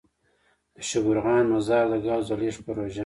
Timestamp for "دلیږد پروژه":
2.39-2.99